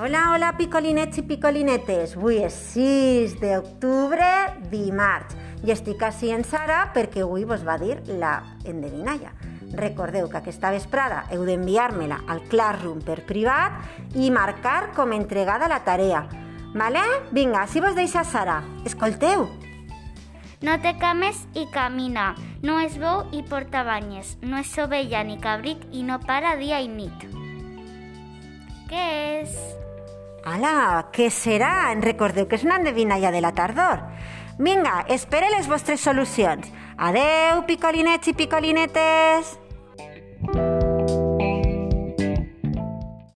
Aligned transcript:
Hola, 0.00 0.30
hola, 0.32 0.54
picolinets 0.56 1.18
i 1.20 1.22
picolinetes. 1.28 2.14
Avui 2.16 2.38
és 2.40 2.54
6 2.72 3.34
d'octubre, 3.36 4.24
dimarts. 4.72 5.34
I 5.60 5.74
estic 5.74 6.00
així 6.06 6.30
en 6.32 6.40
Sara 6.40 6.86
perquè 6.94 7.20
avui 7.20 7.42
vos 7.44 7.60
va 7.66 7.74
dir 7.76 7.98
la 8.08 8.30
endevinalla. 8.64 9.34
Recordeu 9.76 10.30
que 10.32 10.38
aquesta 10.40 10.70
vesprada 10.72 11.26
heu 11.28 11.44
d'enviar-me-la 11.44 12.22
al 12.32 12.40
Classroom 12.48 13.02
per 13.04 13.18
privat 13.28 14.16
i 14.16 14.30
marcar 14.32 14.94
com 14.96 15.12
entregada 15.12 15.68
la 15.68 15.82
tarea. 15.84 16.22
Vale? 16.72 17.02
Vinga, 17.36 17.66
si 17.68 17.84
vos 17.84 17.92
deixa 17.92 18.24
Sara. 18.24 18.62
Escolteu. 18.88 19.50
No 20.64 20.78
té 20.80 20.94
cames 20.96 21.44
i 21.52 21.66
camina, 21.76 22.30
no 22.64 22.78
és 22.80 22.96
bou 22.96 23.26
i 23.36 23.44
porta 23.44 23.84
banyes, 23.84 24.38
no 24.40 24.64
és 24.64 24.72
ovella 24.80 25.20
ni 25.28 25.36
cabrit 25.44 25.84
i 25.92 26.06
no 26.08 26.16
para 26.24 26.56
dia 26.56 26.80
i 26.80 26.88
nit. 26.88 27.28
Què 28.88 29.04
és? 29.42 29.60
Ala, 30.44 31.10
què 31.12 31.28
serà? 31.28 31.90
En 31.92 32.00
recordeu 32.02 32.46
que 32.48 32.56
és 32.56 32.64
una 32.64 32.78
endevinalla 32.80 33.32
de 33.32 33.42
la 33.44 33.52
tardor. 33.52 34.00
Vinga, 34.58 35.04
espere 35.08 35.50
les 35.52 35.68
vostres 35.68 36.00
solucions. 36.00 36.68
Adeu, 36.96 37.64
picolinets 37.68 38.28
i 38.28 38.36
picolinetes! 38.36 39.56